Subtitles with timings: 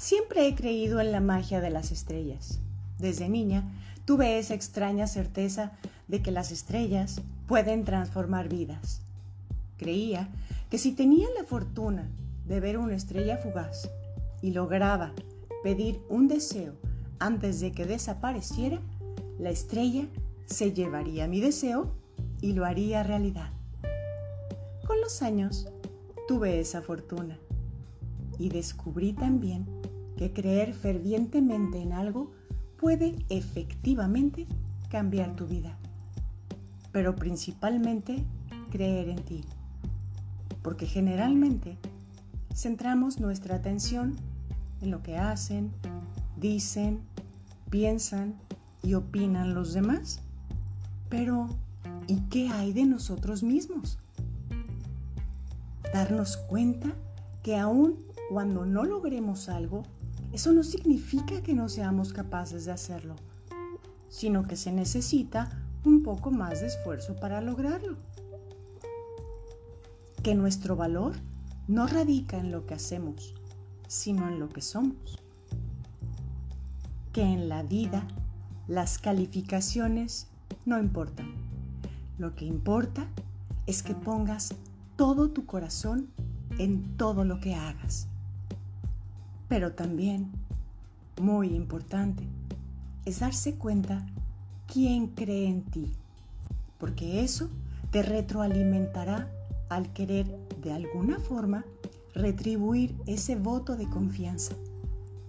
[0.00, 2.58] Siempre he creído en la magia de las estrellas.
[2.98, 3.70] Desde niña
[4.06, 5.72] tuve esa extraña certeza
[6.08, 9.02] de que las estrellas pueden transformar vidas.
[9.76, 10.30] Creía
[10.70, 12.08] que si tenía la fortuna
[12.46, 13.90] de ver una estrella fugaz
[14.40, 15.12] y lograba
[15.62, 16.72] pedir un deseo
[17.18, 18.80] antes de que desapareciera,
[19.38, 20.06] la estrella
[20.46, 21.92] se llevaría mi deseo
[22.40, 23.50] y lo haría realidad.
[24.86, 25.68] Con los años
[26.26, 27.36] tuve esa fortuna
[28.38, 29.79] y descubrí también
[30.20, 32.30] que creer fervientemente en algo
[32.78, 34.46] puede efectivamente
[34.90, 35.78] cambiar tu vida,
[36.92, 38.22] pero principalmente
[38.70, 39.40] creer en ti,
[40.60, 41.78] porque generalmente
[42.54, 44.14] centramos nuestra atención
[44.82, 45.72] en lo que hacen,
[46.36, 47.00] dicen,
[47.70, 48.34] piensan
[48.82, 50.20] y opinan los demás.
[51.08, 51.48] Pero,
[52.08, 53.96] ¿y qué hay de nosotros mismos?
[55.94, 56.92] Darnos cuenta
[57.42, 57.96] que aun
[58.28, 59.82] cuando no logremos algo,
[60.32, 63.16] eso no significa que no seamos capaces de hacerlo,
[64.08, 65.50] sino que se necesita
[65.84, 67.96] un poco más de esfuerzo para lograrlo.
[70.22, 71.16] Que nuestro valor
[71.66, 73.34] no radica en lo que hacemos,
[73.88, 75.18] sino en lo que somos.
[77.12, 78.06] Que en la vida
[78.68, 80.28] las calificaciones
[80.64, 81.32] no importan.
[82.18, 83.08] Lo que importa
[83.66, 84.54] es que pongas
[84.96, 86.08] todo tu corazón
[86.58, 88.09] en todo lo que hagas.
[89.50, 90.30] Pero también,
[91.20, 92.22] muy importante,
[93.04, 94.06] es darse cuenta
[94.72, 95.92] quién cree en ti,
[96.78, 97.50] porque eso
[97.90, 99.28] te retroalimentará
[99.68, 100.26] al querer
[100.62, 101.64] de alguna forma
[102.14, 104.54] retribuir ese voto de confianza.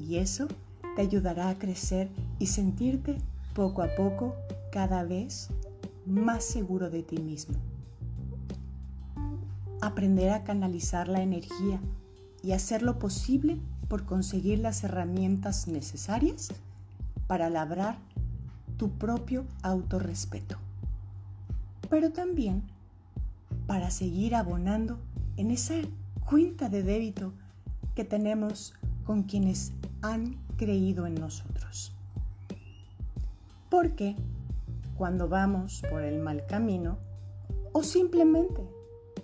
[0.00, 0.48] Y eso
[0.96, 2.08] te ayudará a crecer
[2.38, 3.18] y sentirte
[3.54, 4.34] poco a poco
[4.72, 5.50] cada vez
[6.06, 7.56] más seguro de ti mismo.
[9.82, 11.78] Aprender a canalizar la energía
[12.42, 13.58] y hacer lo posible
[13.88, 16.48] por conseguir las herramientas necesarias
[17.26, 17.98] para labrar
[18.76, 20.56] tu propio autorrespeto.
[21.88, 22.62] Pero también
[23.66, 24.98] para seguir abonando
[25.36, 25.74] en esa
[26.28, 27.32] cuenta de débito
[27.94, 31.92] que tenemos con quienes han creído en nosotros.
[33.70, 34.16] Porque
[34.96, 36.98] cuando vamos por el mal camino
[37.72, 38.62] o simplemente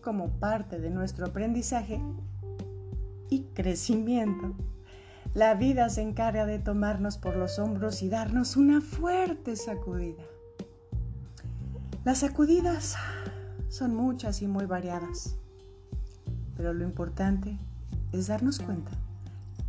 [0.03, 2.01] como parte de nuestro aprendizaje
[3.33, 4.55] y crecimiento,
[5.33, 10.23] la vida se encarga de tomarnos por los hombros y darnos una fuerte sacudida.
[12.05, 12.97] Las sacudidas
[13.71, 15.37] son muchas y muy variadas,
[16.59, 17.57] pero lo importante
[18.13, 18.91] es darnos cuenta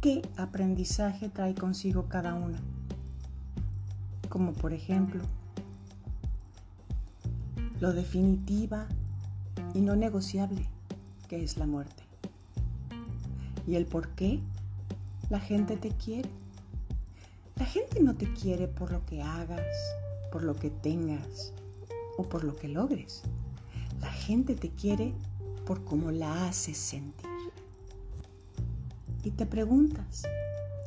[0.01, 2.59] qué aprendizaje trae consigo cada una.
[4.27, 5.21] Como por ejemplo,
[7.79, 8.87] lo definitiva
[9.73, 10.67] y no negociable
[11.29, 12.02] que es la muerte.
[13.67, 14.39] Y el por qué
[15.29, 16.29] la gente te quiere.
[17.55, 19.65] La gente no te quiere por lo que hagas,
[20.31, 21.53] por lo que tengas
[22.17, 23.23] o por lo que logres.
[24.01, 25.13] La gente te quiere
[25.65, 27.29] por cómo la haces sentir.
[29.23, 30.23] Y te preguntas,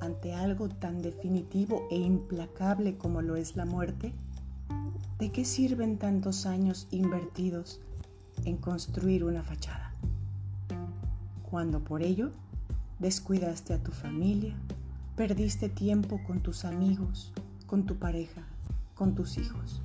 [0.00, 4.12] ante algo tan definitivo e implacable como lo es la muerte,
[5.18, 7.80] ¿de qué sirven tantos años invertidos
[8.44, 9.92] en construir una fachada?
[11.50, 12.32] Cuando por ello
[12.98, 14.54] descuidaste a tu familia,
[15.16, 17.32] perdiste tiempo con tus amigos,
[17.66, 18.42] con tu pareja,
[18.94, 19.82] con tus hijos.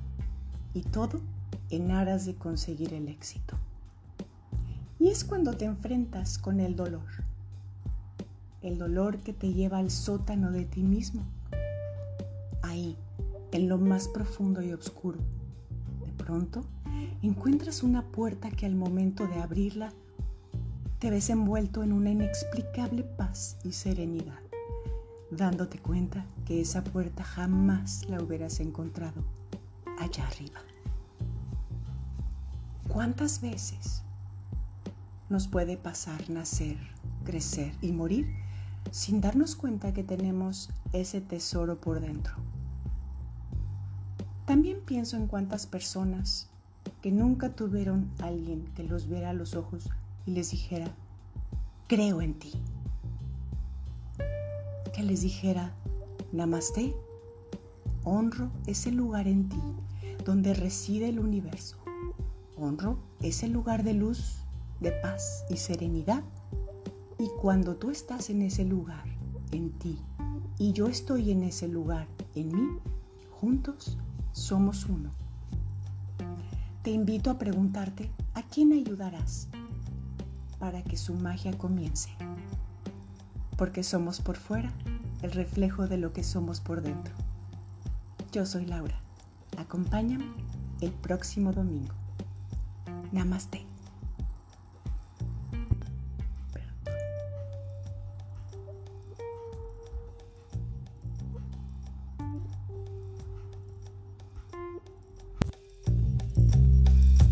[0.74, 1.20] Y todo
[1.70, 3.58] en aras de conseguir el éxito.
[4.98, 7.08] Y es cuando te enfrentas con el dolor.
[8.62, 11.22] El dolor que te lleva al sótano de ti mismo.
[12.62, 12.96] Ahí,
[13.50, 15.18] en lo más profundo y oscuro.
[16.04, 16.64] De pronto,
[17.22, 19.92] encuentras una puerta que al momento de abrirla,
[21.02, 24.38] te ves envuelto en una inexplicable paz y serenidad,
[25.32, 29.24] dándote cuenta que esa puerta jamás la hubieras encontrado
[29.98, 30.60] allá arriba.
[32.86, 34.04] ¿Cuántas veces
[35.28, 36.76] nos puede pasar nacer,
[37.24, 38.28] crecer y morir
[38.92, 42.34] sin darnos cuenta que tenemos ese tesoro por dentro?
[44.46, 46.48] También pienso en cuántas personas
[47.00, 49.90] que nunca tuvieron alguien que los viera a los ojos
[50.26, 50.94] y les dijera,
[51.88, 52.52] creo en ti.
[54.92, 55.72] Que les dijera,
[56.32, 56.94] namaste,
[58.04, 59.62] honro ese lugar en ti
[60.24, 61.82] donde reside el universo
[62.62, 64.36] honro ese lugar de luz,
[64.80, 66.22] de paz y serenidad.
[67.18, 69.04] Y cuando tú estás en ese lugar,
[69.50, 69.98] en ti,
[70.58, 72.78] y yo estoy en ese lugar, en mí,
[73.30, 73.98] juntos
[74.32, 75.10] somos uno.
[76.82, 79.48] Te invito a preguntarte a quién ayudarás
[80.62, 82.10] para que su magia comience.
[83.56, 84.70] porque somos por fuera
[85.22, 87.12] el reflejo de lo que somos por dentro.
[88.30, 89.00] Yo soy Laura.
[89.58, 90.26] Acompáñame
[90.80, 91.92] el próximo domingo.
[93.10, 93.71] Namaste.